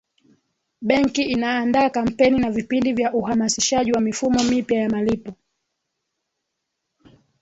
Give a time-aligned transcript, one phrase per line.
[0.81, 5.33] benki inaandaa kampeni na vipindi vya uhamasishaji wa mifumo mipya ya malipo